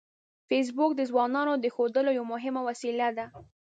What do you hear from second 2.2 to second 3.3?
مهمه وسیله ده